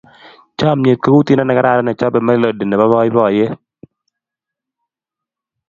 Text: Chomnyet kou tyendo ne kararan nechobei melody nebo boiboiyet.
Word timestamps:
Chomnyet 0.57 0.99
kou 1.03 1.19
tyendo 1.25 1.43
ne 1.45 1.53
kararan 1.57 1.85
nechobei 1.87 2.25
melody 2.27 2.63
nebo 2.67 2.85
boiboiyet. 2.91 3.53